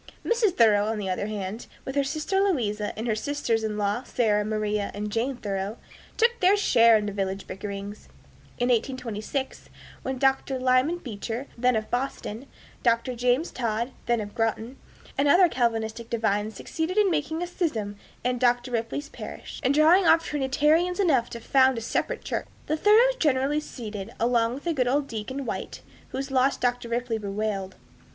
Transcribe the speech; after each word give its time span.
Mrs. 0.25 0.57
Thoreau, 0.57 0.85
on 0.87 0.97
the 0.97 1.11
other 1.11 1.27
hand, 1.27 1.67
with 1.85 1.93
her 1.93 2.03
sister 2.03 2.39
Louisa 2.39 2.91
and 2.97 3.05
her 3.05 3.13
sisters 3.13 3.63
in 3.63 3.77
law, 3.77 4.01
Sarah, 4.01 4.43
Maria, 4.43 4.89
and 4.95 5.11
Jane 5.11 5.37
Thoreau, 5.37 5.77
took 6.17 6.31
their 6.39 6.57
share 6.57 6.97
in 6.97 7.05
the 7.05 7.11
village 7.11 7.45
bickerings. 7.45 8.09
In 8.57 8.69
1826, 8.69 9.69
when 10.01 10.17
Dr. 10.17 10.57
Lyman 10.57 10.97
Beecher, 10.97 11.45
then 11.55 11.75
of 11.75 11.91
Boston, 11.91 12.47
Dr. 12.81 13.13
John 13.15 13.43
Todd, 13.43 13.91
then 14.07 14.19
of 14.21 14.33
Groton, 14.33 14.79
and 15.19 15.27
other 15.27 15.47
Calvinistic 15.47 16.09
divines 16.09 16.55
succeeded 16.55 16.97
in 16.97 17.11
making 17.11 17.43
a 17.43 17.45
schism 17.45 17.95
in 18.23 18.39
Dr. 18.39 18.71
Ripley's 18.71 19.09
parish, 19.09 19.59
and 19.61 19.71
drawing 19.71 20.07
off 20.07 20.25
Trinitarians 20.25 20.99
enough 20.99 21.29
to 21.29 21.39
found 21.39 21.77
a 21.77 21.81
separate 21.81 22.23
church, 22.23 22.47
the 22.65 22.75
Thoreaus 22.75 23.17
generally 23.17 23.59
seceded, 23.59 24.09
along 24.19 24.55
with 24.55 24.75
good 24.75 24.87
old 24.87 25.07
Deacon 25.07 25.45
White, 25.45 25.83
whose 26.09 26.31
loss 26.31 26.57
Dr. 26.57 26.89
Ripley 26.89 27.19
bewailed. 27.19 27.75